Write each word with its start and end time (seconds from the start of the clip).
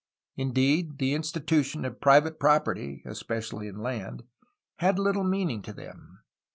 Indeed, 0.35 0.97
the 0.97 1.13
institution 1.13 1.85
of 1.85 2.01
private 2.01 2.39
property 2.39 3.03
(especially 3.05 3.67
in 3.67 3.77
land) 3.83 4.23
had 4.77 4.97
little 4.97 5.23
meaning 5.23 5.61
to 5.61 5.73
them. 5.73 6.23